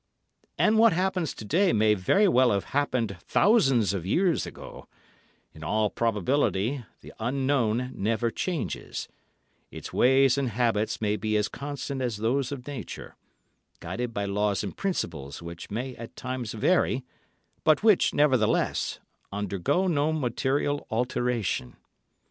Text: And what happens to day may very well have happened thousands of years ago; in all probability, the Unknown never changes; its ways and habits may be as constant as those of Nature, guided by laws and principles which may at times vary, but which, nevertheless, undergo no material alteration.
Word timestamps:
And 0.57 0.79
what 0.79 0.93
happens 0.93 1.31
to 1.35 1.45
day 1.45 1.71
may 1.73 1.93
very 1.93 2.27
well 2.27 2.49
have 2.49 2.63
happened 2.73 3.17
thousands 3.19 3.93
of 3.93 4.03
years 4.03 4.47
ago; 4.47 4.87
in 5.53 5.63
all 5.63 5.91
probability, 5.91 6.83
the 7.01 7.13
Unknown 7.19 7.91
never 7.93 8.31
changes; 8.31 9.07
its 9.69 9.93
ways 9.93 10.39
and 10.39 10.49
habits 10.49 11.01
may 11.01 11.17
be 11.17 11.37
as 11.37 11.47
constant 11.47 12.01
as 12.01 12.17
those 12.17 12.51
of 12.51 12.65
Nature, 12.65 13.15
guided 13.79 14.11
by 14.11 14.25
laws 14.25 14.63
and 14.63 14.75
principles 14.75 15.39
which 15.39 15.69
may 15.69 15.95
at 15.97 16.15
times 16.15 16.53
vary, 16.53 17.05
but 17.63 17.83
which, 17.83 18.11
nevertheless, 18.11 18.99
undergo 19.31 19.85
no 19.85 20.11
material 20.11 20.87
alteration. 20.89 21.75